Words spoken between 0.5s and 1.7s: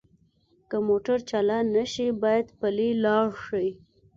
که موټر چالان